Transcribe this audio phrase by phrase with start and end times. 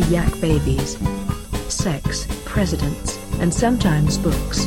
[0.00, 0.96] the Yak Babies.
[1.72, 4.66] Sex, presidents, and sometimes books.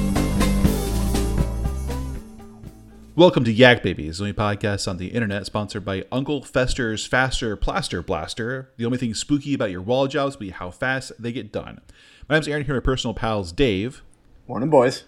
[3.15, 7.55] Welcome to Yak Babies, the only podcast on the internet sponsored by Uncle Fester's Faster
[7.55, 8.69] Plaster Blaster.
[8.77, 11.81] The only thing spooky about your wall jobs will be how fast they get done.
[12.29, 14.03] My name's Aaron here, my personal pals Dave.
[14.47, 15.03] Morning, boys.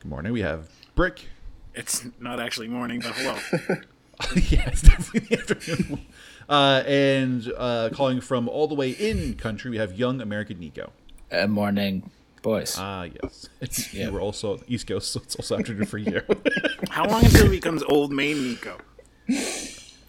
[0.00, 0.32] Good morning.
[0.32, 1.28] We have Brick.
[1.74, 3.36] It's not actually morning, but hello.
[4.48, 6.06] yeah, it's definitely the afternoon.
[6.48, 10.92] Uh, and uh, calling from all the way in country, we have young American Nico.
[11.32, 12.10] Uh, morning,
[12.42, 12.76] boys.
[12.78, 13.48] Ah, yes.
[13.92, 14.10] Yeah.
[14.10, 16.20] We're also East Coast, so it's also afternoon for you.
[16.90, 18.78] How long until he becomes old Maine Nico?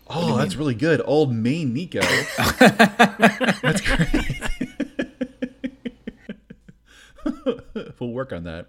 [0.09, 1.02] oh, that's really good.
[1.05, 2.02] Old Maine Nico.
[2.59, 4.41] that's great.
[7.99, 8.67] we'll work on that.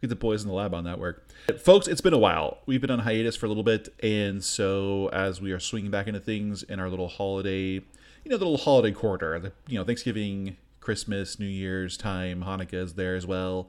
[0.00, 1.28] Get the boys in the lab on that work.
[1.58, 2.58] Folks, it's been a while.
[2.64, 6.06] We've been on hiatus for a little bit, and so as we are swinging back
[6.06, 9.84] into things in our little holiday, you know, the little holiday quarter, the, you know,
[9.84, 13.68] Thanksgiving, Christmas, New Year's time, Hanukkah is there as well.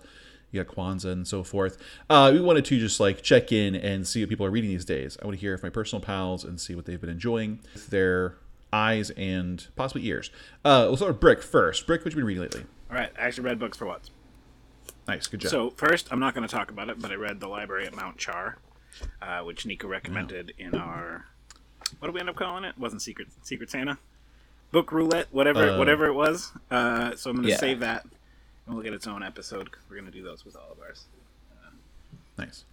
[0.51, 1.77] You got Kwanzaa and so forth.
[2.09, 4.85] Uh, we wanted to just like check in and see what people are reading these
[4.85, 5.17] days.
[5.21, 7.87] I want to hear from my personal pals and see what they've been enjoying with
[7.87, 8.37] their
[8.71, 10.29] eyes and possibly ears.
[10.63, 11.85] Uh, we'll start with Brick first.
[11.87, 12.63] Brick, what you been reading lately?
[12.89, 14.11] All right, I actually read books for once.
[15.11, 15.51] Nice, good job.
[15.51, 17.93] So first, I'm not going to talk about it, but I read The Library at
[17.93, 18.57] Mount Char,
[19.21, 21.25] uh, which Nico recommended in our
[21.99, 22.77] what did we end up calling it?
[22.77, 23.97] Wasn't Secret Secret Santa,
[24.71, 26.53] Book Roulette, whatever Uh, whatever it was.
[26.69, 27.57] Uh, so I'm going to Yeah.
[27.57, 28.05] save that,
[28.65, 29.69] and we'll get its own episode.
[29.69, 31.03] 'cause We're going to do those with all of ours.
[32.37, 32.63] nice.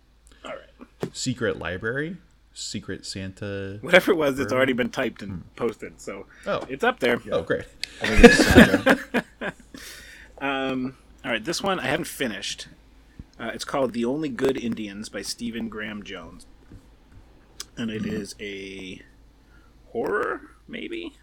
[0.45, 2.19] All right, Secret library,
[2.55, 3.79] Secret Santa.
[3.81, 6.65] whatever it was, it's already been typed and posted, so Oh.
[6.69, 7.21] it's up there.
[7.33, 7.65] Oh, great.
[8.01, 9.55] I think it's Sandra.
[10.41, 10.97] Um,
[11.29, 12.69] all right, this one I haven't finished.
[13.39, 16.47] Uh, it's called "The Only Good Indians" by Stephen Graham Jones,
[17.77, 19.03] and it is a
[19.89, 21.19] horror, maybe.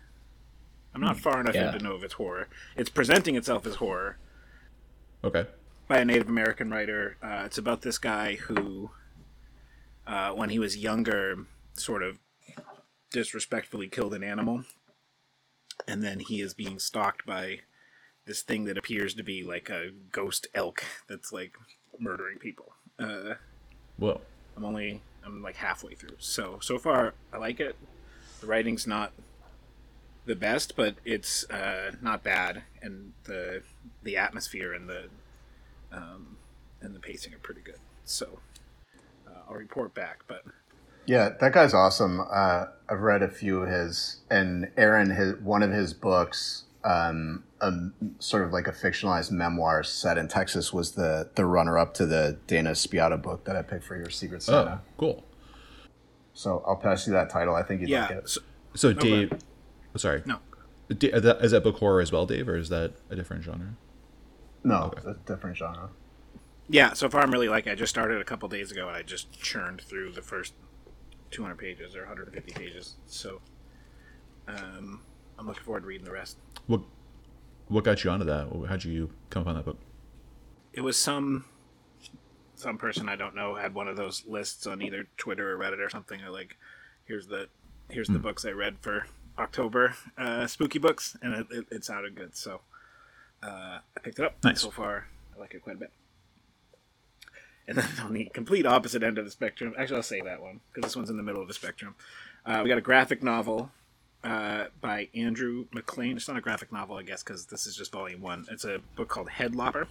[0.93, 1.73] I'm not far enough Yeah.
[1.73, 2.47] in to know if it's horror.
[2.77, 4.19] It's presenting itself as horror
[5.23, 5.47] Okay.
[5.87, 7.17] by a Native American writer.
[7.19, 8.91] Uh, it's about this guy who,
[10.05, 12.19] uh, when he was younger, sort of
[13.09, 14.65] disrespectfully killed an animal,
[15.87, 17.61] and then he is being stalked by
[18.25, 21.53] this thing that appears to be like a ghost elk that's like
[21.99, 22.73] murdering people.
[22.99, 23.35] Uh,
[23.97, 24.21] Whoa.
[24.57, 27.75] I'm only I'm like halfway through, so so far I like it.
[28.41, 29.11] The writing's not
[30.25, 33.63] the best, but it's uh, not bad, and the
[34.03, 35.09] the atmosphere and the
[35.91, 36.37] um,
[36.81, 37.79] and the pacing are pretty good.
[38.05, 38.39] So
[39.27, 40.43] uh, I'll report back, but
[41.05, 42.21] yeah, that guy's awesome.
[42.31, 47.43] Uh, I've read a few of his, and Aaron, his one of his books, um,
[47.61, 51.93] um, sort of like a fictionalized memoir set in Texas, was the the runner up
[51.95, 54.81] to the Dana Spiotta book that I picked for your Secret Oh, Santa.
[54.97, 55.23] cool.
[56.33, 57.55] So I'll pass you that title.
[57.55, 58.29] I think you'd like it.
[58.29, 58.41] so,
[58.73, 59.31] So, Dave.
[59.33, 60.21] oh, sorry.
[60.25, 60.39] no,
[60.89, 63.43] Da- Is that, is that book horror as well, Dave, or is that a different
[63.43, 63.75] genre?
[64.63, 65.89] No, it's a different genre.
[66.67, 66.91] yeah.
[66.93, 69.31] So far I'm really like I just started a couple days ago, and I just
[69.39, 70.53] churned through the first
[71.31, 72.95] 200 pages or 150 pages.
[73.07, 73.39] So
[74.47, 75.01] um,
[75.39, 76.37] I'm looking forward to reading the rest.
[76.67, 76.81] What
[77.67, 78.47] What got you onto that?
[78.67, 79.77] How'd you come upon that book?
[80.75, 81.45] it was some
[82.55, 85.85] some person I don't know had one of those lists on either Twitter or Reddit
[85.85, 86.21] or something.
[86.21, 86.57] Or like,
[87.05, 87.47] here's the
[87.89, 92.15] here's the books I read for October uh, spooky books, and it, it, it sounded
[92.15, 92.61] good, so
[93.43, 94.37] uh, I picked it up.
[94.43, 94.61] Nice.
[94.61, 95.91] So far, I like it quite a bit.
[97.67, 100.61] And then on the complete opposite end of the spectrum, actually, I'll say that one
[100.73, 101.95] because this one's in the middle of the spectrum.
[102.45, 103.71] Uh, we got a graphic novel
[104.25, 106.17] uh, by Andrew MacLean.
[106.17, 108.45] It's not a graphic novel, I guess, because this is just volume one.
[108.51, 109.87] It's a book called Headlopper.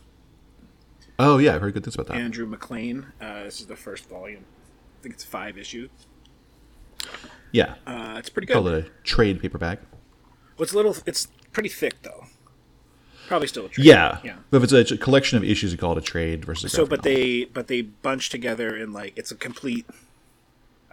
[1.18, 2.16] Oh, yeah, I've heard good things about that.
[2.16, 3.06] Andrew MacLean.
[3.20, 4.44] Uh, this is the first volume.
[4.98, 5.88] I think it's five issues.
[7.52, 7.74] yeah.
[7.86, 8.84] Uh, it's pretty Call good.
[8.84, 9.80] it a trade paperback.
[10.56, 10.96] Well, it's a little.
[11.06, 12.24] It's pretty thick though.
[13.28, 13.86] Probably still a trade.
[13.86, 14.18] Yeah.
[14.24, 14.36] Yeah.
[14.50, 16.84] But if it's a collection of issues, you call it a trade versus a So,
[16.86, 17.12] but novel.
[17.12, 19.86] they but they bunch together in like it's a complete.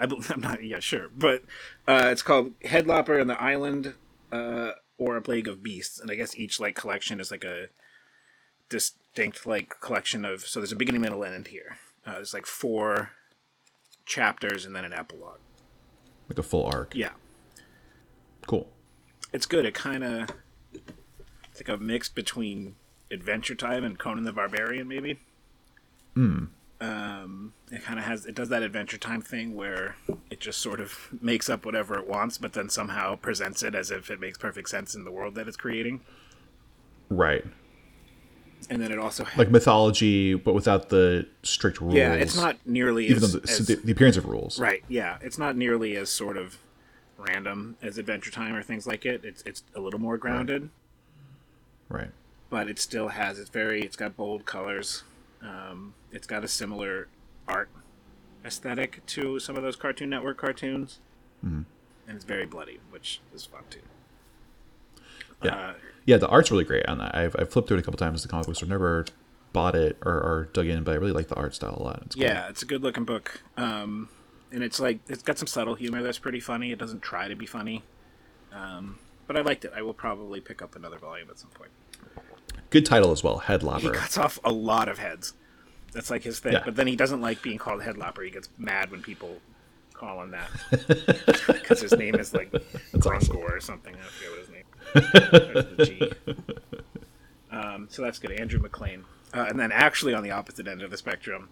[0.02, 0.64] I, I'm not.
[0.64, 1.44] Yeah, sure, but
[1.88, 3.94] uh, it's called Headlopper and the Island,
[4.32, 7.68] uh, or a Plague of Beasts, and I guess each like collection is like a
[8.70, 10.42] distinct like collection of.
[10.42, 11.78] So there's a beginning, middle, and end here.
[12.06, 13.12] Uh, there's like four
[14.06, 15.40] chapters and then an epilogue.
[16.28, 16.96] Like a full arc.
[16.96, 17.12] Yeah.
[18.48, 18.68] Cool.
[19.32, 19.66] it's good.
[19.66, 20.30] It kind of
[20.74, 22.76] it's like a mix between
[23.12, 25.20] Adventure Time and Conan the Barbarian, maybe.
[26.16, 26.46] Hmm.
[26.82, 29.96] Um, it kind of has it does that Adventure Time thing where
[30.32, 33.92] it just sort of makes up whatever it wants, but then somehow presents it as
[33.92, 36.02] if it makes perfect sense in the world that it's creating.
[37.10, 37.46] Right.
[38.70, 41.94] And then it also Like mythology, but without the strict rules.
[41.96, 44.60] yeah, it's not nearly Even as, though the, as- the, the appearance of rules.
[44.60, 44.84] right.
[44.88, 46.58] Yeah, it's not nearly as sort of
[47.18, 49.24] random as Adventure Time or things like it.
[49.24, 50.70] It's it's a little more grounded.
[51.90, 52.10] Right.
[52.50, 55.04] but it still has it's very it's got bold colors.
[55.44, 57.08] Um, it's got a similar
[57.48, 57.70] art
[58.46, 61.00] aesthetic to some of those Cartoon Network cartoons,
[61.46, 61.62] Mm-hmm.
[62.08, 63.80] and it's very bloody, which is fun too.
[65.44, 65.56] Yeah.
[65.56, 65.74] Uh,
[66.06, 67.16] Yeah, the art's really great on that.
[67.16, 68.22] I've, I've flipped through it a couple times.
[68.22, 68.62] The comic books.
[68.62, 69.06] I've never
[69.54, 72.02] bought it or, or dug in, but I really like the art style a lot.
[72.06, 72.24] It's cool.
[72.24, 73.42] Yeah, it's a good looking book.
[73.58, 74.10] Um,
[74.52, 76.72] and it's like it's got some subtle humor that's pretty funny.
[76.72, 77.84] It doesn't try to be funny.
[78.54, 79.72] Um, but I liked it.
[79.76, 81.72] I will probably pick up another volume at some point.
[82.70, 83.40] Good title as well.
[83.46, 83.80] Headlopper.
[83.82, 85.34] He cuts off a lot of heads.
[85.92, 86.54] That's like his thing.
[86.54, 86.62] Yeah.
[86.64, 88.24] But then he doesn't like being called Headlopper.
[88.24, 89.40] He gets mad when people
[89.94, 90.50] call him that
[91.48, 92.52] because his name is like
[92.96, 93.96] Grunkor or something.
[93.96, 96.16] I forget what his name.
[97.52, 98.32] Um, so that's good.
[98.32, 99.04] Andrew MacLean.
[99.34, 101.50] Uh, and then actually on the opposite end of the spectrum,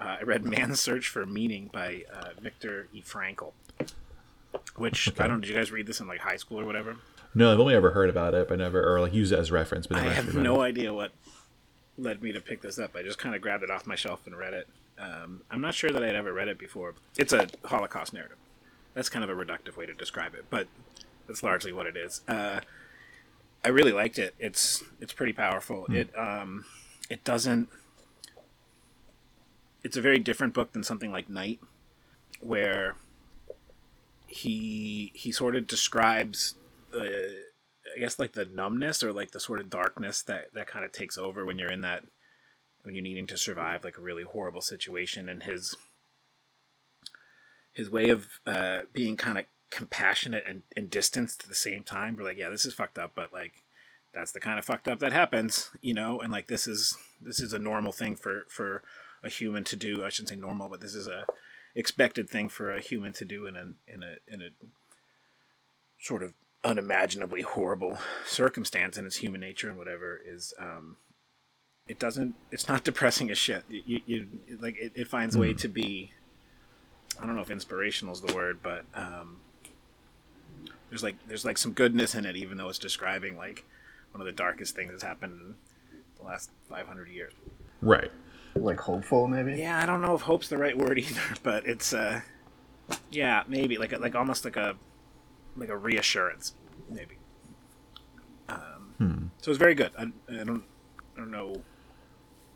[0.00, 3.02] uh, I read Man's Search for Meaning by uh, Viktor E.
[3.02, 3.52] Frankl.
[4.76, 5.40] Which I don't.
[5.40, 6.96] Did you guys read this in like high school or whatever?
[7.34, 9.86] No, I've only ever heard about it, but never or like use it as reference.
[9.86, 10.66] But I have no it.
[10.66, 11.12] idea what
[11.98, 12.96] led me to pick this up.
[12.96, 14.68] I just kind of grabbed it off my shelf and read it.
[14.98, 16.94] Um, I'm not sure that I'd ever read it before.
[17.16, 18.36] It's a Holocaust narrative.
[18.94, 20.68] That's kind of a reductive way to describe it, but
[21.26, 22.20] that's largely what it is.
[22.28, 22.60] Uh,
[23.64, 24.34] I really liked it.
[24.38, 25.86] It's it's pretty powerful.
[25.88, 26.64] It um,
[27.08, 27.68] it doesn't.
[29.84, 31.60] It's a very different book than something like Night,
[32.40, 32.96] where
[34.26, 36.54] he he sort of describes
[36.94, 37.02] uh,
[37.94, 40.92] I guess like the numbness or like the sort of darkness that that kind of
[40.92, 42.04] takes over when you're in that
[42.82, 45.76] when you're needing to survive like a really horrible situation and his
[47.72, 52.14] his way of uh, being kind of compassionate and, and distanced at the same time.
[52.14, 53.52] We're like, yeah, this is fucked up, but like
[54.12, 57.40] that's the kind of fucked up that happens, you know, and like this is this
[57.40, 58.82] is a normal thing for for
[59.22, 60.04] a human to do.
[60.04, 61.24] I shouldn't say normal, but this is a
[61.74, 64.48] expected thing for a human to do in a in a in a
[65.98, 66.34] sort of
[66.64, 70.96] unimaginably horrible circumstance and its human nature and whatever is um
[71.88, 74.00] it doesn't it's not depressing as shit you, you,
[74.46, 76.12] you like it, it finds a way to be
[77.20, 79.38] i don't know if inspirational is the word but um
[80.88, 83.64] there's like there's like some goodness in it even though it's describing like
[84.12, 85.54] one of the darkest things that's happened in
[86.18, 87.32] the last 500 years
[87.80, 88.12] Right.
[88.54, 89.54] Like hopeful, maybe.
[89.58, 92.20] yeah i don't know if hope's the right word either but it's uh
[93.10, 94.76] yeah maybe like like almost like a
[95.56, 96.54] like a reassurance
[96.90, 97.16] maybe
[98.48, 100.64] um so it's very good I, I don't
[101.16, 101.62] i don't know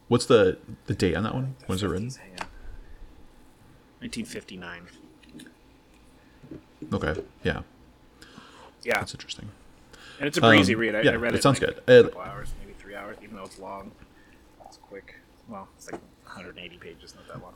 [0.08, 1.56] What's the the date on that one?
[1.66, 2.08] When's it written?
[2.10, 2.46] Hang on.
[3.98, 4.86] 1959
[6.92, 7.20] Okay.
[7.42, 7.62] Yeah,
[8.84, 9.48] yeah that's interesting.
[10.20, 11.82] and it's a breezy Um, read I, yeah, I read it it, sounds like, good.
[11.88, 13.90] a Uh, couple hours maybe three hours even though it's long
[14.64, 15.16] it's quick
[15.48, 17.54] well it's like 180 pages not that long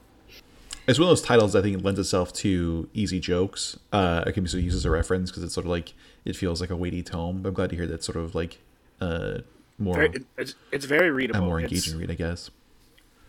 [0.90, 3.78] It's one of those titles I think it lends itself to easy jokes.
[3.92, 5.94] Uh, it can be sort of used as a reference because it's sort of like
[6.24, 7.42] it feels like a weighty tome.
[7.42, 8.58] But I'm glad to hear that sort of like
[9.00, 9.38] uh,
[9.78, 12.50] more very, it, it's, it's very a readable more It's- engaging read, I guess.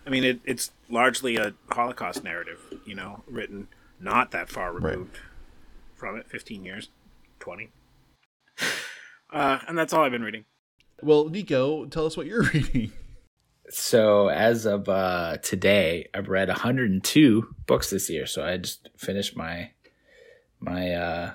[0.07, 3.67] I mean, it, it's largely a Holocaust narrative, you know, written
[3.99, 4.93] not that far Right.
[4.93, 5.19] removed
[5.95, 6.89] from it 15 years,
[7.39, 7.69] 20.
[9.31, 10.45] Uh, and that's all I've been reading.
[11.03, 12.91] Well, Nico, tell us what you're reading.
[13.71, 18.25] So as of uh, today, I've read 102 books this year.
[18.25, 19.71] So I just finished my
[20.59, 21.31] my uh,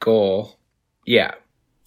[0.00, 0.58] goal.
[1.06, 1.32] Yeah.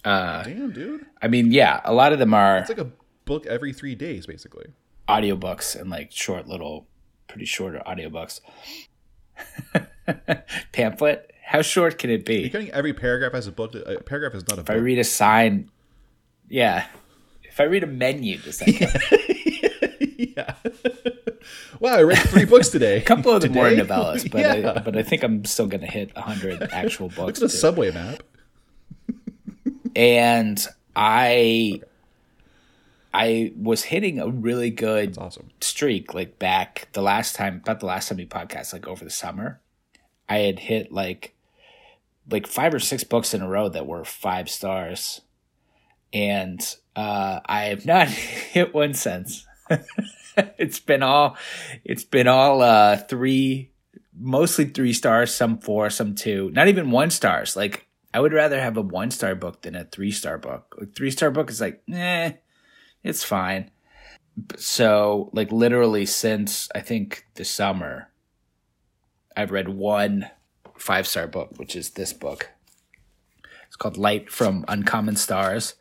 [0.04, 2.92] Uh, Damn, dude, I mean, yeah, a lot of them are it's like a
[3.25, 4.68] book every three days, basically.
[5.10, 6.86] audiobooks and like short little,
[7.27, 8.39] pretty short audiobooks.
[10.74, 11.32] Pamphlet.
[11.44, 12.51] How short can it be?
[12.54, 13.74] You're every paragraph as a book.
[13.74, 15.72] A paragraph is not a If I read a sign,
[16.50, 16.86] yeah.
[17.55, 19.15] If I read a menu, does that
[20.17, 20.55] yeah.
[21.79, 22.97] wow, I read three books today.
[23.01, 24.74] A couple of them were novellas, but yeah.
[24.75, 27.39] I, but I think I'm still gonna hit hundred actual Look books.
[27.39, 27.55] at the too.
[27.57, 28.24] subway map.
[29.95, 31.79] and I
[33.13, 35.51] I was hitting a really good awesome.
[35.62, 39.09] streak like back the last time about the last time we podcast like over the
[39.09, 39.62] summer.
[40.27, 41.35] I had hit like
[42.29, 45.21] like five or six books in a row that were five stars.
[46.12, 46.59] And
[46.96, 48.08] uh I have not
[48.54, 49.46] hit one since.
[50.38, 51.38] it's been all
[51.84, 53.72] it's been all uh three
[54.18, 57.56] mostly three stars, some four, some two, not even one stars.
[57.56, 60.75] Like I would rather have a one star book than a three star book.
[60.80, 62.34] Like three star book is like, eh,
[63.04, 63.72] it's fine.
[64.58, 68.10] So like literally since I think the summer,
[69.36, 70.30] I've read one
[70.78, 72.50] five star book, which is this book.
[73.68, 75.75] It's called Light from Uncommon Stars.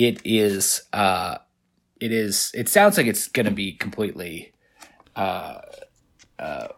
[0.00, 1.36] It is uh
[2.00, 4.52] it is it sounds like it's gonna be completely
[5.14, 5.60] uh,
[6.38, 6.68] uh,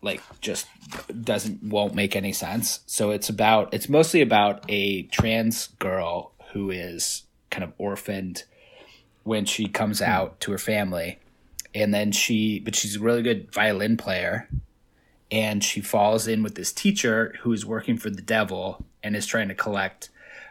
[0.00, 0.66] like just
[1.22, 2.80] doesn't won't make any sense.
[2.86, 8.44] So it's about it's mostly about a trans girl who is kind of orphaned
[9.24, 10.06] when she comes hmm.
[10.06, 11.18] out to her family.
[11.74, 14.48] And then she but she's a really good violin player.
[15.30, 19.26] And she falls in with this teacher who is working for the devil and is
[19.26, 20.08] trying to collect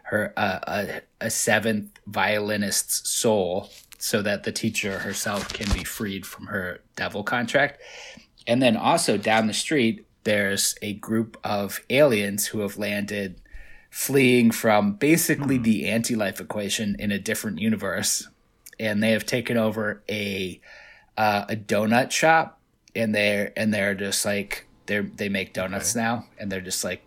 [0.07, 6.25] her uh, a, a seventh violinist's soul so that the teacher herself can be freed
[6.25, 7.81] from her devil contract.
[8.45, 13.39] And then also down the street there's a group of aliens who have landed
[13.89, 18.27] fleeing from basically the anti-life equation in a different universe.
[18.79, 20.59] And they have taken over a
[21.17, 22.59] uh, a donut shop
[22.95, 27.01] and they're and they're just like they're they make donuts now and they're just like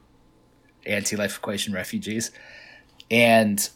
[0.85, 2.31] anti-life equation refugees
[3.11, 3.69] and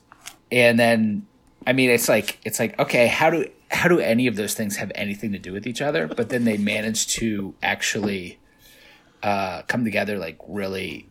[0.52, 1.26] and then
[1.66, 4.76] i mean it's like it's like okay how do how do any of those things
[4.76, 6.06] have anything to do with each other?
[6.06, 8.38] But then they manage to actually
[9.22, 11.08] uh, come together like really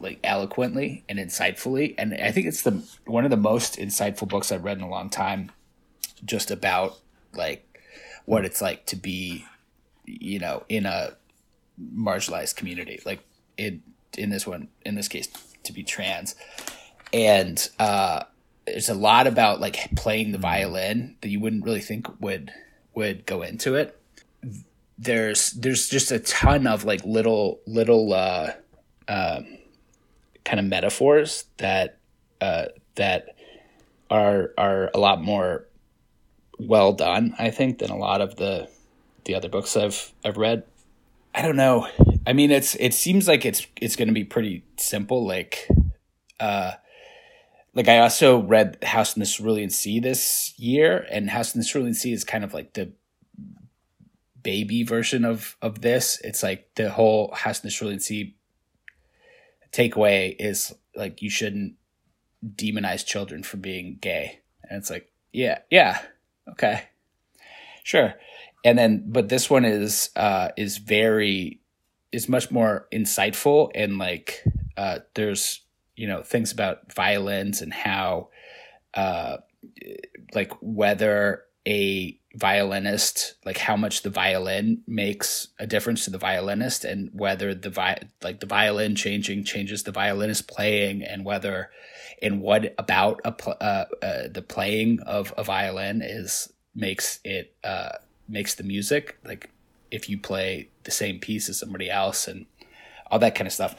[0.00, 1.94] like eloquently and insightfully.
[1.96, 4.88] And i think it's the one of the most insightful books i've read in a
[4.88, 5.50] long time
[6.24, 6.98] just about
[7.34, 7.66] like
[8.24, 9.44] what it's like to be
[10.04, 11.16] you know in a
[11.80, 13.20] marginalized community like
[13.56, 13.82] in
[14.18, 15.28] in this one in this case
[15.62, 16.34] to be trans
[17.12, 18.22] and uh
[18.66, 22.52] there's a lot about like playing the violin that you wouldn't really think would
[22.94, 23.98] would go into it
[24.98, 28.52] there's there's just a ton of like little little uh
[29.08, 29.58] um
[30.44, 31.98] kind of metaphors that
[32.40, 33.36] uh that
[34.10, 35.66] are are a lot more
[36.58, 38.68] well done, I think, than a lot of the
[39.24, 40.64] the other books I've I've read.
[41.34, 41.88] I don't know.
[42.26, 45.26] I mean, it's it seems like it's it's going to be pretty simple.
[45.26, 45.68] Like,
[46.38, 46.72] uh,
[47.74, 51.64] like I also read House in the Cerulean Sea this year, and House in the
[51.64, 52.92] Cerulean Sea is kind of like the
[54.42, 56.20] baby version of of this.
[56.22, 58.36] It's like the whole House in the Cerulean Sea
[59.72, 61.74] takeaway is like you shouldn't
[62.44, 66.00] demonize children for being gay, and it's like yeah, yeah,
[66.50, 66.84] okay,
[67.82, 68.14] sure.
[68.64, 71.60] And then, but this one is uh, is very
[72.12, 74.44] is much more insightful and like
[74.76, 75.61] uh, there's
[75.96, 78.28] you know things about violins and how
[78.94, 79.38] uh,
[80.34, 86.84] like whether a violinist like how much the violin makes a difference to the violinist
[86.84, 91.70] and whether the vi- like the violin changing changes the violinist playing and whether
[92.22, 97.54] and what about a pl- uh, uh, the playing of a violin is makes it
[97.64, 97.90] uh,
[98.28, 99.18] makes the music.
[99.24, 99.50] Like
[99.90, 102.46] if you play the same piece as somebody else and
[103.10, 103.74] all that kind of stuff.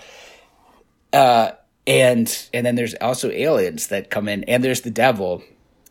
[1.12, 1.51] Uh,
[1.85, 5.43] and and then there's also aliens that come in and there's the devil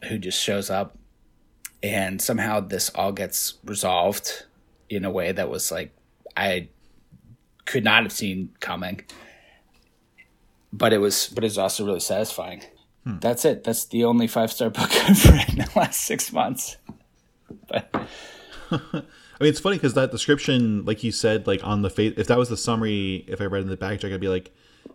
[0.08, 0.96] who just shows up
[1.82, 4.44] and somehow this all gets resolved
[4.88, 5.94] in a way that was like
[6.36, 6.68] I
[7.64, 9.02] could not have seen coming.
[10.72, 12.62] But it was but it's also really satisfying.
[13.04, 13.18] Hmm.
[13.20, 13.64] That's it.
[13.64, 16.76] That's the only five star book I've read in the last six months.
[17.68, 17.90] But
[18.70, 18.80] I
[19.40, 22.38] mean, it's funny because that description, like you said, like on the face, if that
[22.38, 24.54] was the summary, if I read in the back check, I'd be like,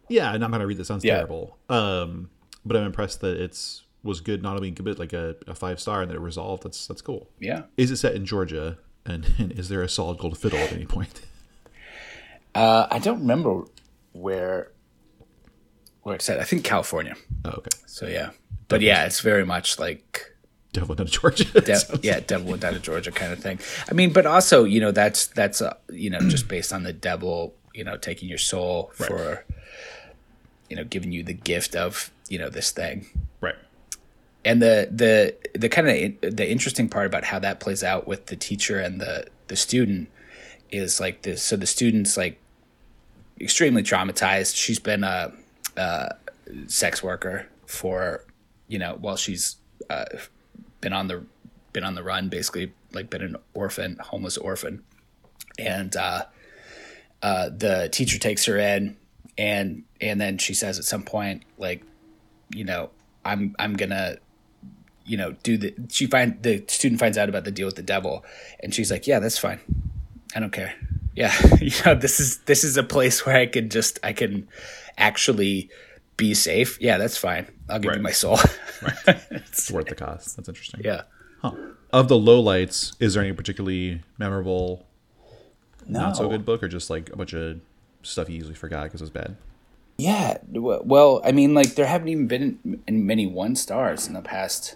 [0.10, 0.88] yeah, and I'm to read this.
[0.88, 1.16] Sounds Yeah.
[1.18, 1.58] terrible.
[1.70, 2.30] Um,
[2.66, 6.02] but I'm impressed that it's was good, not only good, like a, a five star,
[6.02, 6.64] and that it resolved.
[6.64, 7.30] That's that's cool.
[7.40, 7.64] yeah.
[7.78, 8.78] Is it set in Georgia?
[9.06, 11.22] And, and is there a solid gold fiddle at any point?
[12.56, 13.66] Uh, I don't remember
[14.14, 14.72] where
[16.02, 16.40] where it said.
[16.40, 17.16] I think California.
[17.46, 17.70] Oh, okay.
[17.86, 18.32] So yeah.
[18.68, 20.36] But yeah, it's very much like
[20.74, 21.44] Devil down to Georgia.
[21.62, 23.60] De- yeah, devil went down to Georgia kind of thing.
[23.90, 26.94] I mean, but also, you know, that's that's uh, you know just based on the
[26.94, 29.46] devil, you know, taking your soul for,
[30.70, 33.06] you know, giving you the gift of you know this thing.
[33.42, 33.56] Right.
[34.46, 38.28] And the the the kind of the interesting part about how that plays out with
[38.28, 40.10] the teacher and the the student
[40.72, 41.42] is like this.
[41.44, 42.40] So the student's like
[43.40, 44.56] extremely traumatized.
[44.56, 45.34] She's been a,
[45.76, 46.16] a
[46.68, 48.24] sex worker for
[48.68, 49.58] you know while she's
[49.90, 50.06] uh,
[50.82, 51.24] been on the
[51.74, 54.84] been on the run basically like been an orphan homeless orphan
[55.60, 56.24] and uh,
[57.22, 58.96] uh, the teacher takes her in
[59.38, 61.84] and and then she says at some point like
[62.54, 62.90] you know
[63.26, 64.18] i'm i'm gonna
[65.06, 67.82] you know do the she find the student finds out about the deal with the
[67.84, 68.26] devil
[68.62, 69.60] and she's like yeah that's fine.
[70.36, 70.74] I don't care.
[71.16, 71.34] Yeah.
[71.62, 74.48] You know this is this is a place where i can just i can
[74.98, 75.70] actually
[76.18, 76.78] be safe.
[76.82, 77.48] Yeah that's fine.
[77.70, 78.40] I'll give you my soul.
[79.32, 80.36] It's worth the cost.
[80.36, 80.82] That's interesting.
[80.84, 81.04] yeah.
[81.42, 81.52] Huh.
[81.92, 84.86] Of the lowlights, is there any particularly memorable,
[85.88, 87.60] not so good book, or just like a bunch of
[88.08, 89.36] stuff you easily forgot because it was bad?
[89.98, 94.22] Yeah, well, I mean, like there haven't even been in many one stars in the
[94.22, 94.76] past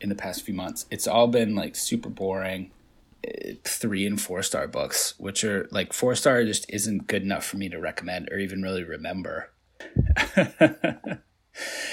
[0.00, 0.86] in the past few months.
[0.90, 2.70] It's all been like super boring,
[3.24, 7.44] eh, three and four star books, which are like four star just isn't good enough
[7.44, 9.50] for me to recommend or even really remember.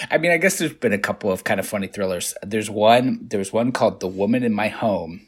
[0.10, 2.34] I mean, I guess there's been a couple of kind of funny thrillers.
[2.42, 3.28] There's one.
[3.30, 5.28] There's one called "The Woman in My Home,"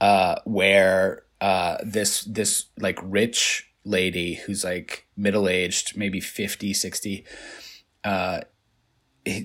[0.00, 7.24] uh, where uh, this this like rich lady who's like middle aged, maybe 50, 60,
[8.04, 8.40] uh,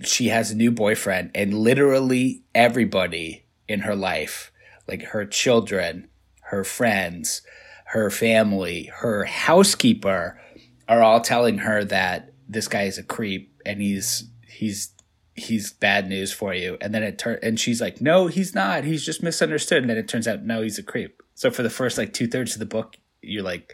[0.04, 4.52] she has a new boyfriend, and literally everybody in her life,
[4.88, 6.08] like her children,
[6.44, 7.42] her friends,
[7.88, 10.40] her family, her housekeeper,
[10.88, 14.94] are all telling her that this guy is a creep and he's he's
[15.36, 16.78] he's bad news for you.
[16.82, 18.84] And then it turn and she's like no he's not.
[18.84, 19.84] He's just misunderstood.
[19.84, 21.24] And then it turns out no he's a creep.
[21.34, 23.74] So for the first like two-thirds of the book you're like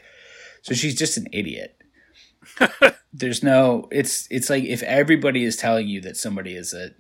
[0.68, 1.82] so she's just an idiot
[3.14, 6.92] there's no it's it's like if everybody is telling you that somebody is a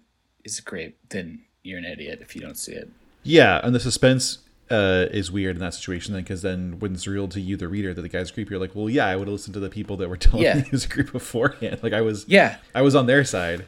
[0.43, 2.89] is a creep then you're an idiot if you don't see it
[3.23, 7.07] Yeah, and the suspense uh, is weird in that situation then because then when it's
[7.07, 9.15] real to you, the reader, that the guy's a creep, you're like, well, yeah, I
[9.15, 10.55] would have listened to the people that were telling Yeah.
[10.55, 11.79] me he was a creep beforehand.
[11.83, 13.67] Like I was, yeah I was on their side.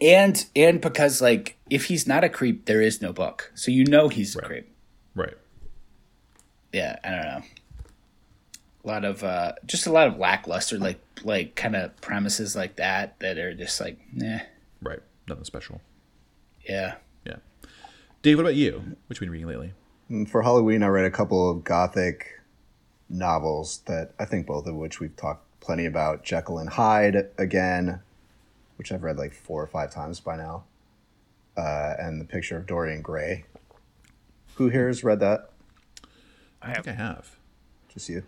[0.00, 3.84] and and because like if he's not a creep there is no book so you
[3.84, 4.68] know he's a creep
[5.14, 5.34] Right.
[6.72, 7.42] yeah, I don't know.
[8.84, 12.76] A lot of uh just a lot of lackluster like like kind of premises like
[12.76, 14.40] that that are just like nah.
[14.82, 15.00] Right.
[15.26, 15.80] Nothing special.
[16.68, 16.96] Yeah.
[17.24, 17.36] Yeah.
[18.22, 18.96] Dave, what about you?
[19.06, 19.72] What you been reading lately?
[20.28, 22.40] For Halloween, I read a couple of gothic
[23.08, 26.24] novels that I think both of which we've talked plenty about.
[26.24, 28.00] Jekyll and Hyde again,
[28.76, 30.64] which I've read like four or five times by now,
[31.56, 33.44] uh, and The Picture of Dorian Gray.
[34.56, 35.50] Who here has read that?
[36.60, 36.84] I I have.
[36.84, 37.36] think I have.
[37.88, 38.24] Just you.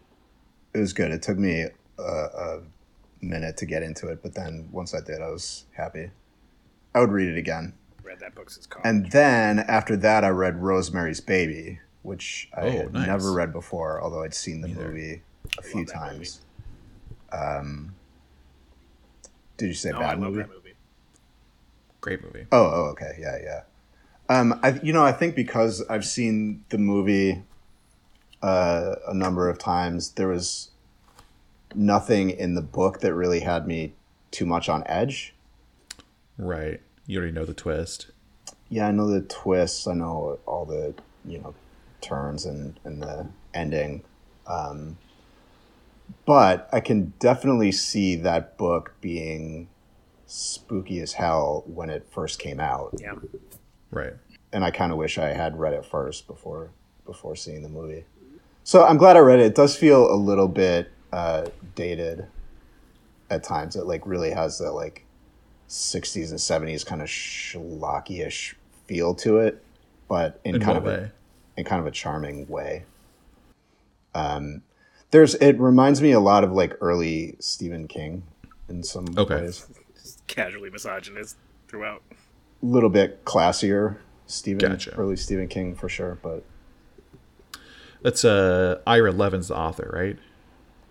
[0.76, 1.10] It was good.
[1.10, 1.64] It took me
[1.98, 2.60] a, a
[3.22, 6.10] minute to get into it, but then once I did, I was happy.
[6.94, 7.72] I would read it again.
[8.02, 8.86] read that book since college.
[8.86, 13.06] And then after that, I read Rosemary's Baby, which I Oh, had nice.
[13.06, 14.88] never read before, although I'd seen the Neither.
[14.88, 15.22] movie
[15.58, 16.40] a few love that times.
[17.32, 17.94] Um,
[19.56, 20.42] did you say no, I bad love movie?
[20.42, 20.72] that movie.
[22.02, 22.46] Great movie.
[22.52, 23.62] Oh, oh, okay, yeah, yeah.
[24.28, 27.44] Um, I, you know, I think because I've seen the movie
[28.42, 30.70] uh, a number of times, there was
[31.74, 33.92] nothing in the book that really had me
[34.30, 35.34] too much on edge.
[36.38, 36.80] Right.
[37.06, 38.10] You already know the twist.
[38.68, 39.86] Yeah, I know the twists.
[39.86, 40.94] I know all the
[41.24, 41.54] you know
[42.00, 44.02] turns and and the ending.
[44.46, 44.98] Um,
[46.24, 49.68] but I can definitely see that book being
[50.26, 53.14] spooky as hell when it first came out, Yeah.
[53.90, 54.14] Right.
[54.52, 56.70] and I kind of wish I had read it first before
[57.04, 58.04] before seeing the movie.
[58.66, 59.46] So I'm glad I read it.
[59.46, 62.26] It does feel a little bit uh, dated
[63.30, 63.76] at times.
[63.76, 65.04] It like really has that like
[65.68, 68.56] 60s and 70s kind of schlocky-ish
[68.88, 69.64] feel to it,
[70.08, 71.12] but in, In kind what of a,
[71.56, 72.86] in kind of a charming way.
[74.16, 74.62] Um,
[75.12, 78.24] there's it reminds me a lot of like early Stephen King
[78.68, 79.42] in some Okay.
[79.42, 79.64] ways.
[79.94, 81.36] Just casually misogynist
[81.68, 82.02] throughout.
[82.10, 84.96] A little bit classier Stephen Gotcha.
[84.96, 86.42] early Stephen King for sure, but
[88.06, 90.16] That's uh Ira Levin's the author, right?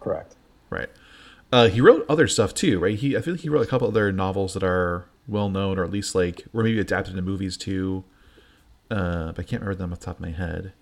[0.01, 0.35] correct.
[0.69, 0.89] Right.
[1.51, 2.97] Uh, he wrote other stuff too, right?
[2.99, 5.85] He I feel like he wrote a couple other novels that are well known, or
[5.85, 8.03] at least like were maybe adapted into movies too.
[8.91, 10.73] Uh, but I can't remember them off the top of my head.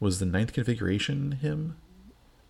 [0.00, 1.76] Was the Ninth Configuration him?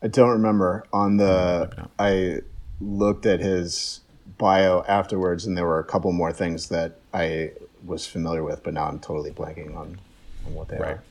[0.03, 1.71] I don't remember on the.
[1.77, 1.89] maybe.
[1.99, 2.41] I
[2.81, 4.01] looked at his
[4.39, 7.53] bio afterwards, and there were a couple more things that I
[7.85, 10.01] was familiar with, but now I'm totally blanking on,
[10.47, 10.93] on what they Right.
[10.97, 11.03] are.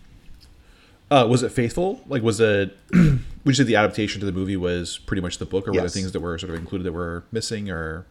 [1.11, 2.01] Uh, was it faithful?
[2.07, 2.75] Like, was it?
[2.93, 5.77] would you say the adaptation to the movie was pretty much the book, or were
[5.77, 8.07] there things that were sort of included that were missing, or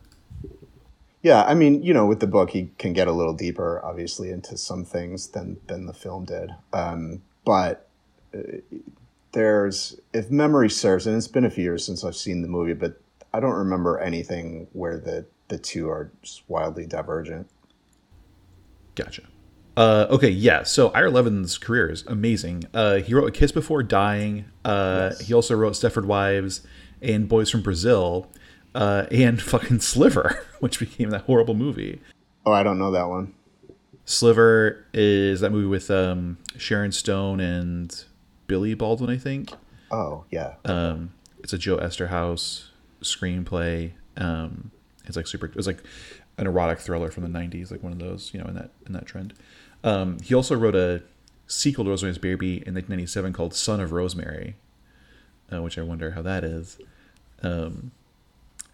[1.23, 4.31] Yeah, I mean, you know, with the book, he can get a little deeper, obviously,
[4.31, 6.51] into some things than than the film did.
[6.73, 7.89] Um, but
[8.33, 8.59] uh,
[9.33, 12.75] there's, if memory serves, and it's been a few years since I've seen the movie,
[12.75, 13.01] but
[13.33, 17.51] I don't remember anything where the the two are just wildly divergent.
[18.95, 19.23] Gotcha.
[19.77, 20.63] Uh, okay, yeah.
[20.63, 22.65] So Ira Levin's career is amazing.
[22.73, 24.45] Uh, he wrote A Kiss Before Dying.
[24.65, 25.21] Uh, Yes.
[25.27, 26.63] He also wrote Stepford Wives
[27.03, 28.31] and Boys from Brazil,
[28.75, 32.01] uh, and fucking Sliver, which became that horrible movie.
[32.47, 33.35] Oh, I don't know that one.
[34.05, 38.05] Sliver is that movie with um, Sharon Stone and
[38.47, 39.51] Billy Baldwin, I think.
[39.91, 40.55] Oh, yeah.
[40.65, 42.65] Um, it's a Joe Eszterhas
[43.03, 43.93] screenplay.
[44.17, 44.71] Um,
[45.07, 45.47] it's like super.
[45.47, 45.83] It was like
[46.39, 48.93] an erotic thriller from the '90s, like one of those, you know, in that in
[48.93, 49.35] that trend.
[49.85, 51.03] Um, he also wrote a
[51.47, 54.57] sequel to Rosemary's Baby in 1997 called Son of Rosemary,
[55.53, 56.79] uh, which I wonder how that is.
[57.43, 57.93] Um,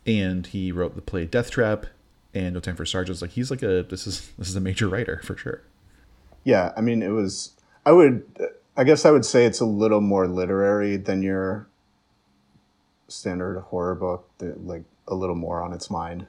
[0.07, 1.87] and he wrote the play Death Trap
[2.33, 3.21] and No Time for Sergeants.
[3.21, 5.63] Like he's like a this is this is a major writer for sure.
[6.45, 7.53] Yeah, I mean, it was.
[7.85, 8.25] I would.
[8.77, 11.67] I guess I would say it's a little more literary than your
[13.09, 14.31] standard horror book.
[14.39, 16.27] That like a little more on its mind.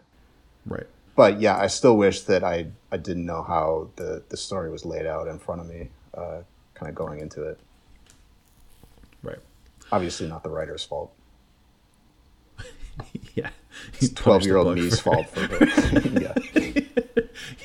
[0.65, 0.88] Right.
[1.15, 4.86] But yeah, I still wish that I I didn't know how the the story was
[4.86, 6.41] laid out in front of me, uh,
[6.74, 7.60] kind of going into it.
[9.24, 9.39] Right.
[9.91, 11.13] Obviously, not the writer's fault.
[13.34, 13.50] Yeah.
[13.93, 15.41] It's twelve year old me's fault for
[16.19, 16.34] yeah.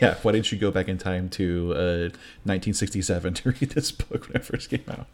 [0.01, 0.15] Yeah.
[0.23, 2.11] Why didn't you go back in time to uh,
[2.45, 5.07] 1967 to read this book when it first came out?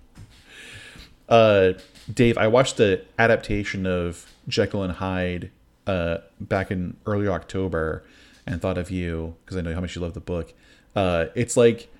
[1.29, 1.73] Uh,
[2.13, 5.51] Dave, I watched the adaptation of Jekyll and Hyde
[5.87, 8.05] uh, back in early October
[8.47, 10.53] and thought of you because I know how much you love the book.
[10.95, 11.93] Uh, it's like,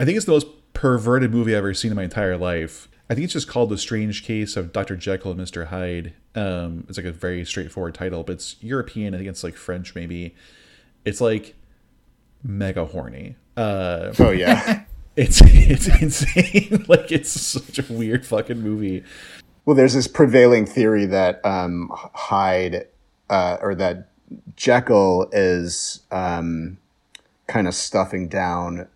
[0.00, 2.88] I think it's the most perverted movie I've ever seen in my entire life.
[3.10, 4.96] I think it's just called The Strange Case of Dr.
[4.96, 5.68] Jekyll and Mr.
[5.68, 6.12] Hyde.
[6.34, 9.14] Um, it's like a very straightforward title, but it's European.
[9.14, 10.34] I think it's like French, maybe.
[11.04, 11.54] It's like
[12.42, 13.36] mega horny.
[13.56, 14.84] Uh, Oh yeah.
[15.16, 16.84] it's it's insane.
[16.88, 19.04] like it's such a weird fucking movie.
[19.64, 22.86] Well, there's this prevailing theory that um, Hyde
[23.28, 24.10] uh, or that
[24.56, 26.78] Jekyll is um,
[27.46, 28.88] kind of stuffing down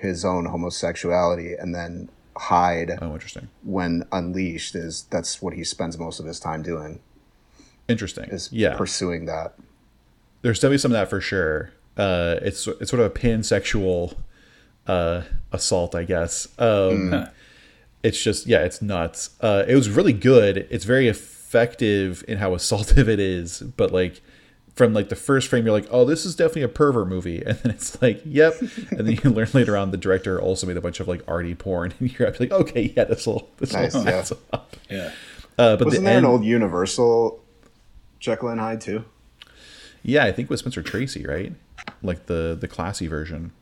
[0.00, 3.48] his own homosexuality, and then Hyde, Oh, interesting.
[3.62, 7.00] when unleashed, is that's what he spends most of his time doing
[7.88, 8.24] Interesting.
[8.30, 8.74] is yeah.
[8.76, 9.54] pursuing that.
[10.40, 11.72] There's definitely some of that for sure.
[11.96, 14.16] Uh, it's it's sort of a pansexual
[14.86, 16.48] uh, assault, I guess.
[16.58, 17.26] Um,
[18.02, 19.30] It's just yeah, it's nuts.
[19.40, 20.66] Uh, it was really good.
[20.70, 24.20] It's very effective in how assaultive it is, but like
[24.74, 27.58] from like the first frame, you're like, oh, this is definitely a pervert movie, and
[27.58, 28.58] then it's like, yep,
[28.90, 31.54] and then you learn later on the director also made a bunch of like arty
[31.54, 34.24] porn, and you're like, okay, yeah, this will this Nice, will yeah.
[34.52, 34.76] up.
[34.90, 35.10] Yeah.
[35.58, 37.42] Uh, but Wasn't the there end, an old Universal
[38.20, 39.04] Jekyll and Hyde too?
[40.02, 41.52] Yeah, I think with Spencer Tracy, right?
[42.02, 43.52] Like the the classy version.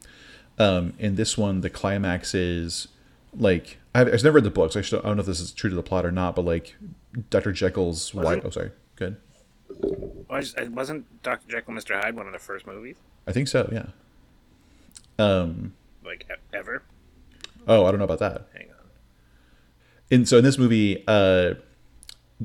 [0.59, 2.89] Um, in this one, the climax is
[3.37, 4.77] like I've, I've never read the books.
[4.77, 6.45] I, should, I don't know if this is true to the plot or not, but
[6.45, 6.77] like
[7.31, 7.53] Dr.
[7.53, 8.43] Jekyll's wife.
[8.45, 8.71] Oh, sorry.
[8.97, 9.17] Good.
[10.29, 11.49] Was- Wasn't Dr.
[11.49, 12.01] Jekyll and Mr.
[12.01, 12.97] Hyde one of the first movies?
[13.27, 13.69] I think so.
[13.73, 13.87] Yeah.
[15.19, 15.75] Um.
[16.05, 16.83] Like, ever?
[17.69, 18.47] Oh, I don't know about that.
[18.55, 18.77] Hang on.
[20.11, 21.55] And so in this movie, uh,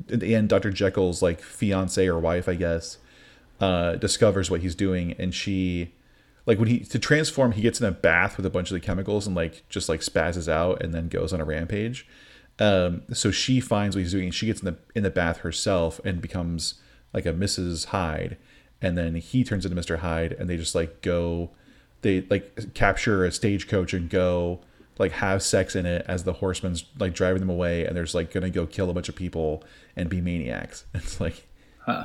[0.08, 0.70] in the end, Dr.
[0.70, 2.98] Jekyll's like fiance or wife, I guess,
[3.60, 5.94] uh, discovers what he's doing, and she,
[6.44, 8.80] like, when he to transform, he gets in a bath with a bunch of the
[8.80, 12.06] chemicals and like just like spazzes out, and then goes on a rampage.
[12.58, 15.38] Um, so she finds what he's doing, and she gets in the in the bath
[15.38, 16.74] herself and becomes
[17.16, 17.86] like a Mrs.
[17.86, 18.36] Hyde,
[18.80, 19.98] and then he turns into Mr.
[19.98, 21.50] Hyde, and they just like go,
[22.02, 24.60] they like capture a stagecoach and go
[24.98, 28.32] like have sex in it as the horseman's like driving them away and there's like
[28.32, 29.62] gonna go kill a bunch of people
[29.94, 31.46] and be maniacs it's like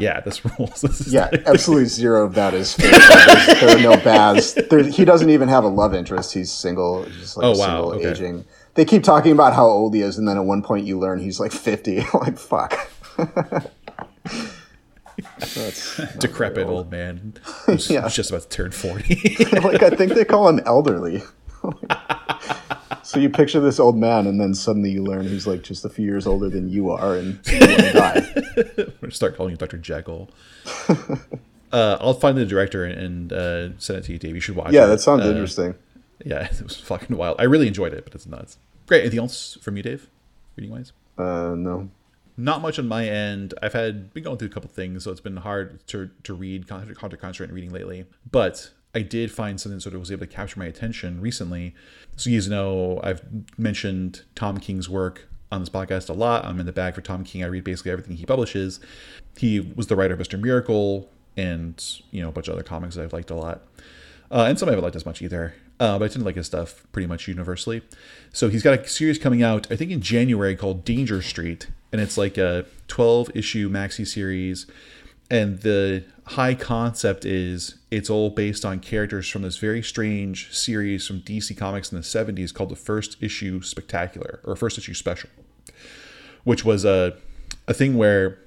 [0.02, 2.92] yeah this rules this is Yeah, absolutely zero of that is fake.
[2.92, 4.54] There's- there are no baths.
[4.70, 6.34] There, he doesn't even have a love interest.
[6.34, 7.04] He's single.
[7.04, 7.56] He's just like Oh, wow,
[7.92, 8.12] single okay.
[8.12, 8.46] aging.
[8.76, 11.20] They keep talking about how old he is, and then at one point you learn
[11.20, 12.02] he's like fifty.
[12.14, 12.78] like fuck.
[15.40, 17.34] That's, decrepit old man
[17.66, 18.08] who's Yeah.
[18.10, 21.24] just about to turn 40 like I think they call him elderly.
[23.04, 25.90] so you picture this old man, and then suddenly you learn he's like just a
[25.90, 28.26] few years older than you are, and you die.
[28.58, 30.30] we're gonna start calling you dr jekyll
[31.72, 34.72] uh, i'll find the director and uh, send it to you dave you should watch
[34.74, 34.84] Yeah, it.
[34.84, 35.76] Yeah, that sounds Uh, interesting.
[36.26, 38.58] yeah it was fucking wild i really enjoyed it but it's nuts
[38.88, 40.10] great anything else from you dave
[40.56, 41.90] reading wise Uh, no.
[42.38, 43.54] Not much on my end.
[43.62, 46.68] I've had been going through a couple things, so it's been hard to to read,
[46.68, 48.06] con- to concentrate on reading lately.
[48.30, 51.74] But I did find something that sort of was able to capture my attention recently.
[52.18, 53.22] So you guys know I've
[53.58, 56.46] mentioned Tom King's work on this podcast a lot.
[56.46, 57.44] I'm in the bag for Tom King.
[57.44, 58.80] I read basically everything he publishes.
[59.38, 60.40] He was the writer of Mr.
[60.40, 63.62] Miracle and you know a bunch of other comics that I've liked a lot.
[64.30, 65.54] Uh, and some I haven't liked as much either.
[65.82, 67.82] Uh, but I tend to like his stuff pretty much universally.
[68.32, 72.00] So he's got a series coming out, I think in January, called Danger Street, and
[72.00, 74.68] it's like a 12 issue maxi series.
[75.32, 81.08] And the high concept is it's all based on characters from this very strange series
[81.08, 85.32] from DC Comics in the 70s called the First Issue Spectacular or First Issue Special,
[86.44, 87.18] which was a
[87.68, 88.38] a thing where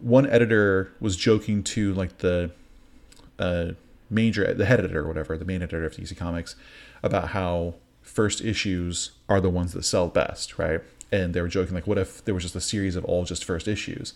[0.00, 2.50] one editor was joking to like the
[3.38, 3.68] uh,
[4.10, 6.56] major the head editor or whatever the main editor of DC Comics
[7.02, 10.80] about how first issues are the ones that sell best right?
[11.12, 13.44] And they were joking like what if there was just a series of all just
[13.44, 14.14] first issues?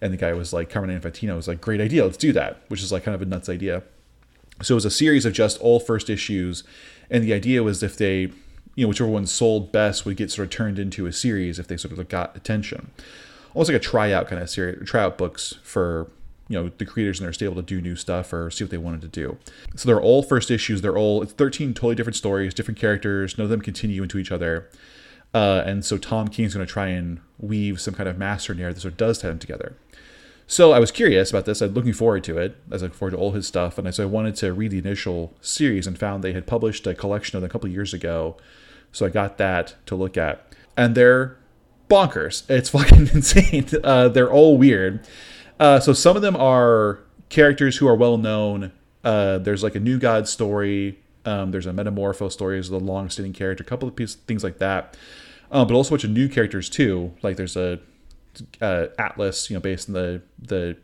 [0.00, 2.82] And the guy was like Carmine Infantino was like great idea let's do that which
[2.82, 3.82] is like kind of a nuts idea.
[4.62, 6.64] So it was a series of just all first issues.
[7.10, 8.32] And the idea was if they
[8.74, 11.66] you know whichever one sold best would get sort of turned into a series if
[11.66, 12.90] they sort of got attention.
[13.54, 16.08] Almost like a tryout kind of series tryout books for
[16.48, 18.70] you know the creators and they're still able to do new stuff or see what
[18.70, 19.36] they wanted to do
[19.76, 23.44] so they're all first issues they're all it's 13 totally different stories different characters none
[23.44, 24.68] of them continue into each other
[25.34, 28.82] uh, and so tom king's going to try and weave some kind of master narrative
[28.82, 29.76] that does tie them together
[30.50, 31.60] So I was curious about this.
[31.60, 32.56] I'm looking forward to it.
[32.70, 34.78] As I look forward to all his stuff, and so I wanted to read the
[34.78, 38.38] initial series and found they had published a collection of them a couple years ago.
[38.90, 41.36] So I got that to look at, and they're
[41.90, 42.48] bonkers.
[42.48, 43.66] It's fucking insane.
[43.84, 45.06] Uh, they're all weird.
[45.58, 48.72] Uh, so some of them are characters who are well known.
[49.04, 50.98] Uh, there's like a New God story.
[51.24, 52.56] Um, there's a Metamorpho story.
[52.56, 53.62] There's a long-standing character.
[53.62, 54.96] A couple of pieces, things like that.
[55.50, 57.12] Um, but also a bunch of new characters too.
[57.22, 57.80] Like there's a
[58.60, 60.76] uh, Atlas, you know, based on the the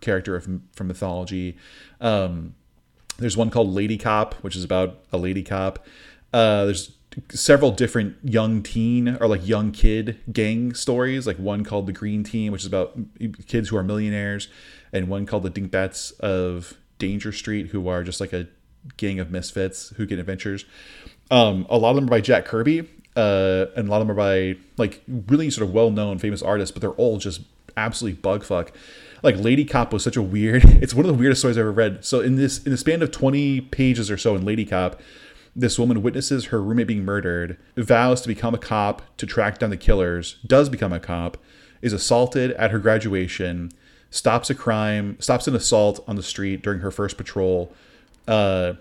[0.00, 1.56] character of, from mythology.
[2.00, 2.54] Um,
[3.18, 5.86] there's one called Lady Cop, which is about a lady cop.
[6.32, 6.92] Uh, there's
[7.30, 11.26] several different young teen or like young kid gang stories.
[11.26, 12.98] Like one called the Green Team, which is about
[13.46, 14.48] kids who are millionaires,
[14.92, 18.46] and one called the Dingbats of Danger Street, who are just like a
[18.96, 20.64] gang of misfits who get adventures.
[21.30, 24.10] Um, a lot of them are by Jack Kirby, uh, and a lot of them
[24.12, 27.42] are by like really sort of well-known famous artists, but they're all just
[27.76, 28.70] absolutely bugfuck.
[29.22, 30.64] Like Lady Cop was such a weird.
[30.82, 32.04] It's one of the weirdest stories I've ever read.
[32.04, 35.00] So in this in the span of twenty pages or so in Lady Cop,
[35.54, 39.70] this woman witnesses her roommate being murdered, vows to become a cop to track down
[39.70, 41.36] the killers, does become a cop,
[41.82, 43.70] is assaulted at her graduation,
[44.10, 47.72] stops a crime, stops an assault on the street during her first patrol,
[48.28, 48.74] uh,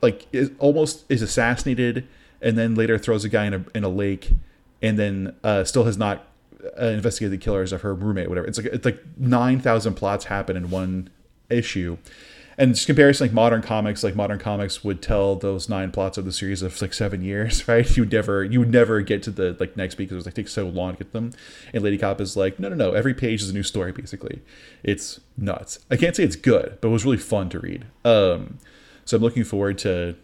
[0.00, 2.06] like is, almost is assassinated
[2.40, 4.30] and then later throws a guy in a, in a lake
[4.80, 6.26] and then uh, still has not
[6.80, 8.46] uh, investigated the killers of her roommate whatever.
[8.46, 11.10] It's like it's like 9000 plots happen in one
[11.50, 11.98] issue
[12.58, 16.24] and just comparison like modern comics like modern comics would tell those nine plots of
[16.24, 19.30] the series of like seven years right you would never you would never get to
[19.30, 21.32] the like next because it was like takes so long to get them
[21.72, 24.42] and lady cop is like no no no every page is a new story basically
[24.82, 28.58] it's nuts i can't say it's good but it was really fun to read um
[29.04, 30.14] so i'm looking forward to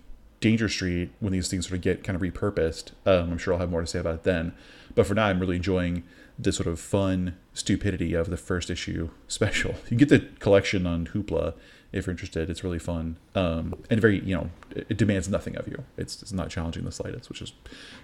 [0.45, 2.91] Danger Street when these things sort of get kind of repurposed.
[3.07, 4.53] Um, I'm sure I'll have more to say about it then.
[4.95, 6.03] But for now, I'm really enjoying
[6.39, 9.77] the sort of fun stupidity of the first issue special.
[9.89, 11.55] You get the collection on Hoopla
[11.95, 12.51] if you're interested.
[12.51, 15.85] It's really fun um, and very, you know, it demands nothing of you.
[15.97, 17.53] It's, it's not challenging the slightest, which is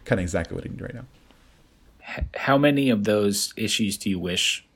[0.04, 1.04] kind of exactly what I need right now.
[2.34, 4.66] How many of those issues do you wish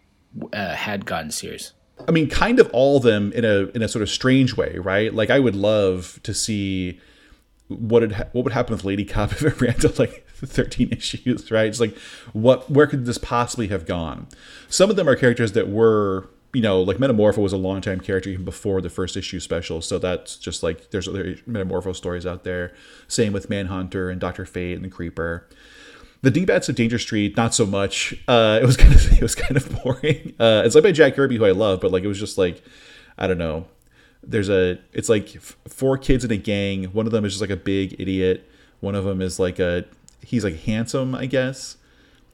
[0.53, 1.73] uh, had gotten series?
[2.07, 4.79] I mean, kind of all of them in a in a sort of strange way,
[4.79, 5.15] right?
[5.15, 7.01] Like I would love to see
[7.69, 10.91] what would ha- what would happen with Lady Cop if it ran to like 13
[10.93, 11.67] issues, right?
[11.67, 11.97] It's like
[12.33, 14.27] what where could this possibly have gone?
[14.69, 18.01] Some of them are characters that were you know, like Metamorpho was a long time
[18.01, 19.81] character even before the first issue special.
[19.81, 22.73] So that's just like there's other Metamorpho stories out there.
[23.09, 25.49] Same with Manhunter and Doctor Fate and the Creeper.
[26.23, 28.15] The Dingbats of Danger Street, not so much.
[28.27, 30.35] Uh, it was kind of it was kind of boring.
[30.39, 32.63] Uh, it's like by Jack Kirby, who I love, but like it was just like
[33.19, 33.67] I don't know
[34.27, 35.29] there's a it's like
[35.69, 36.85] four kids in a gang.
[36.85, 38.49] One of them is just like a big idiot.
[38.81, 39.85] One of them is like a
[40.23, 41.77] he's like handsome, I guess,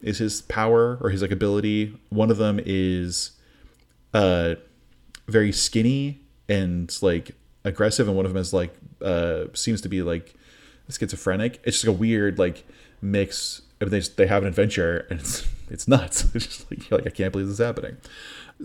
[0.01, 1.97] is his power or his like ability.
[2.09, 3.31] One of them is
[4.13, 4.55] uh
[5.27, 7.31] very skinny and like
[7.63, 10.33] aggressive, and one of them is like uh seems to be like
[10.89, 11.61] schizophrenic.
[11.63, 12.65] It's just like a weird like
[13.01, 13.61] mix.
[13.79, 16.25] I mean, they just, they have an adventure and it's it's nuts.
[16.35, 17.97] It's just like, like I can't believe this is happening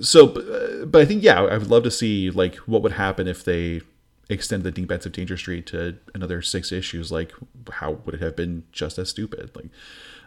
[0.00, 3.26] so but, but i think yeah i would love to see like what would happen
[3.26, 3.80] if they
[4.28, 7.32] extend the Dingbats of danger street to another six issues like
[7.70, 9.68] how would it have been just as stupid like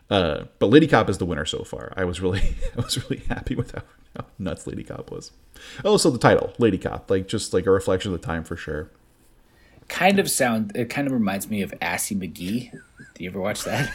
[0.10, 1.94] uh, but lady cop is the winner so far.
[1.96, 3.84] I was really i was really happy with how,
[4.16, 5.32] how nuts lady cop was.
[5.86, 8.90] Also the title lady cop like just like a reflection of the time for sure.
[9.88, 12.72] Kind of sound it kind of reminds me of assy mcgee.
[12.72, 13.92] Do you ever watch that?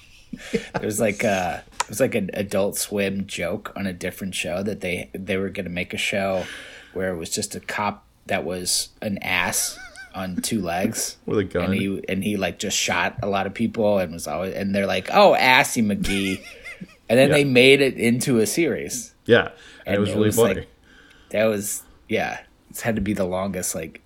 [0.80, 4.80] There's like uh it was like an Adult Swim joke on a different show that
[4.80, 6.44] they they were going to make a show
[6.92, 9.76] where it was just a cop that was an ass
[10.14, 13.46] on two legs with a gun, and he and he like just shot a lot
[13.46, 16.44] of people and was always and they're like, oh, Assy McGee,
[17.08, 17.34] and then yeah.
[17.34, 19.14] they made it into a series.
[19.26, 19.50] Yeah,
[19.86, 20.54] and, and it was it really was funny.
[20.54, 20.68] Like,
[21.30, 24.02] that was yeah, it's had to be the longest like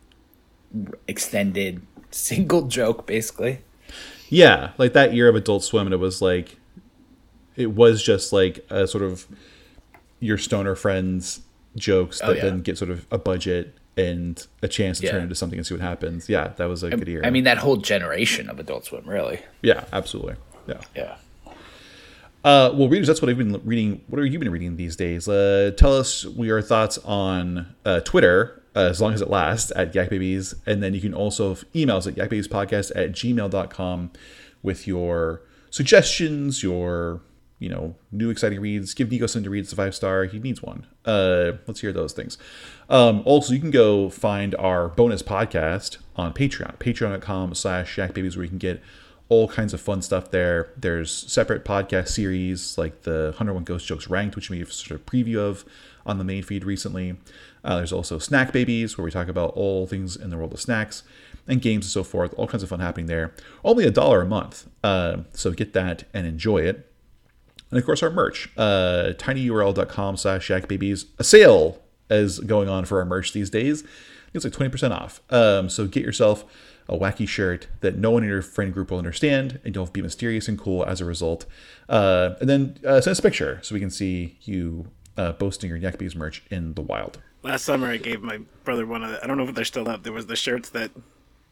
[1.07, 3.61] extended single joke basically.
[4.29, 6.57] Yeah, like that year of Adult Swim, and it was like
[7.57, 9.27] it was just like a sort of
[10.21, 11.41] your stoner friends
[11.77, 12.43] jokes oh, that yeah.
[12.45, 15.13] then get sort of a budget and a chance to yeah.
[15.13, 16.29] turn into something and see what happens.
[16.29, 17.23] Yeah, that was a I, good year.
[17.25, 19.41] I mean, that whole generation of Adult Swim, really.
[19.63, 20.37] Yeah, absolutely.
[20.67, 20.81] Yeah.
[20.97, 21.17] Yeah.
[22.45, 24.03] Uh, well, readers, that's what I've been reading.
[24.09, 25.27] What have you been reading these days?
[25.27, 29.95] Uh, tell us your thoughts on uh, Twitter, uh, as long as it lasts, at
[29.95, 30.55] Yak Babies.
[30.67, 34.11] And then you can also email us at yakbabiespodcast at gmail.com
[34.63, 37.23] with your suggestions, your
[37.59, 38.95] you know, new exciting reads.
[38.95, 40.25] Give Nico some to reads a five star.
[40.25, 40.87] He needs one.
[41.05, 42.37] Uh, let's hear those things.
[42.89, 48.45] Um, also, you can go find our bonus podcast on Patreon, patreon.com slash babies, where
[48.45, 48.83] you can get
[49.29, 50.73] all kinds of fun stuff there.
[50.77, 55.39] There's separate podcast series like the 101 Ghost Jokes Ranked, which we've sort of preview
[55.39, 55.65] of
[56.05, 57.17] on the main feed recently.
[57.65, 60.61] Uh, there's also Snack Babies, where we talk about all things in the world of
[60.61, 61.03] snacks
[61.49, 62.35] and games and so forth.
[62.37, 63.33] All kinds of fun happening there.
[63.65, 64.69] Only a dollar a month.
[64.83, 66.91] Uh, so get that and enjoy it.
[67.75, 71.07] And of course, our merch, uh, tinyurl.com slash yakbabies.
[71.19, 73.83] A sale is going on for our merch these days.
[74.33, 75.21] It's like 20% off.
[75.29, 76.45] Um, so get yourself
[76.89, 80.03] a wacky shirt that no one in your friend group will understand, and you'll be
[80.03, 81.47] mysterious and cool as a result.
[81.89, 85.69] Uh, and then uh, send us a picture so we can see you uh, boasting
[85.69, 87.19] your Yak Babies merch in the wild.
[87.43, 89.25] Last summer, I gave my brother one of the.
[89.25, 90.05] I don't know if they're still up.
[90.05, 90.93] There was the shirts that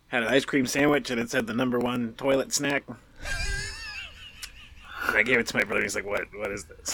[0.06, 2.84] had an ice cream sandwich and it said the number one toilet snack.
[5.08, 5.82] And I gave it to my brother.
[5.82, 6.24] He's like, "What?
[6.34, 6.88] What is this?"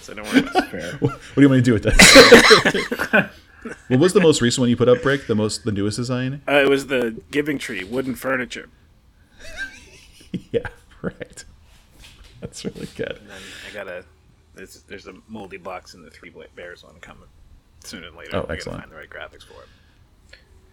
[0.00, 0.40] so don't worry.
[0.40, 1.00] About it.
[1.00, 3.30] What do you want me to do with that?
[3.88, 5.26] what was the most recent one you put up, Brick?
[5.26, 6.42] The most, the newest design?
[6.46, 8.68] Uh, it was the Giving Tree wooden furniture.
[10.50, 10.66] Yeah,
[11.00, 11.44] right.
[12.40, 13.18] That's really good.
[13.20, 14.04] And then I got a.
[14.56, 17.28] There's, there's a moldy box in the Three Bears one coming
[17.84, 18.30] sooner than later.
[18.34, 18.80] Oh, I gotta excellent.
[18.80, 19.68] Find the right graphics for it.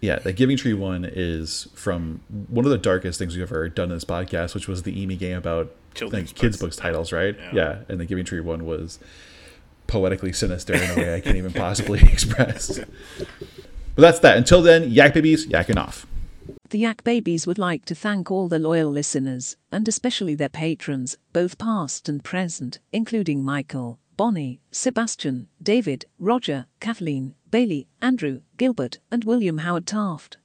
[0.02, 3.90] Yeah, the Giving Tree one is from one of the darkest things we've ever done
[3.90, 6.76] in this podcast, which was the EMI game about Children's like, kids' books.
[6.76, 7.36] books titles, right?
[7.38, 7.52] Yeah.
[7.54, 7.80] Yeah.
[7.88, 8.98] and the Giving Tree one was
[9.88, 12.80] poetically sinister in a way I can't even possibly express.
[13.96, 14.38] But that's that.
[14.38, 16.08] Until then, yak babies, yakking off.
[16.70, 21.18] The Yak Babies would like to thank all the loyal listeners, and especially their patrons,
[21.34, 29.26] both past and present, including Michael, Bonnie, Sebastian, David, Roger, Kathleen, Bailey, Andrew, Gilbert, and
[29.26, 30.38] William Howard Taft.